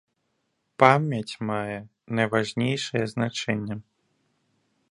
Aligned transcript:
Памяць 0.83 1.33
мае 1.49 1.75
найважнейшае 2.19 3.05
значэнне. 3.13 3.75